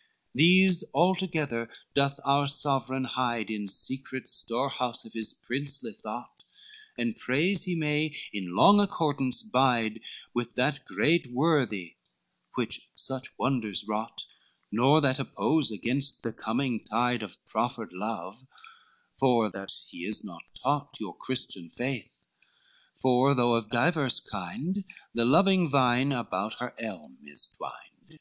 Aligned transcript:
LXIII 0.00 0.32
"These 0.36 0.84
altogether 0.94 1.68
doth 1.94 2.18
our 2.24 2.48
sovereign 2.48 3.04
hide 3.04 3.50
In 3.50 3.68
secret 3.68 4.30
store 4.30 4.70
house 4.70 5.04
of 5.04 5.12
his 5.12 5.34
princely 5.34 5.92
thought, 5.92 6.42
And 6.96 7.18
prays 7.18 7.64
he 7.64 7.74
may 7.74 8.16
in 8.32 8.56
long 8.56 8.80
accordance 8.80 9.42
bide, 9.42 10.00
With 10.32 10.54
that 10.54 10.86
great 10.86 11.30
worthy 11.30 11.96
which 12.54 12.88
such 12.94 13.36
wonders 13.38 13.86
wrought, 13.86 14.24
Nor 14.72 15.02
that 15.02 15.18
oppose 15.18 15.70
against 15.70 16.22
the 16.22 16.32
coming 16.32 16.82
tide 16.82 17.22
Of 17.22 17.36
proffered 17.44 17.92
love, 17.92 18.46
for 19.18 19.50
that 19.50 19.68
he 19.90 20.06
is 20.06 20.24
not 20.24 20.42
taught 20.54 20.96
Your 20.98 21.14
Christian 21.14 21.68
faith, 21.68 22.10
for 22.96 23.34
though 23.34 23.52
of 23.52 23.68
divers 23.68 24.20
kind, 24.20 24.82
The 25.12 25.26
loving 25.26 25.68
vine 25.68 26.10
about 26.10 26.54
her 26.54 26.74
elm 26.78 27.18
is 27.26 27.46
twined. 27.48 28.18